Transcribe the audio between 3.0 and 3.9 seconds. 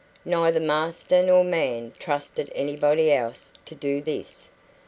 else to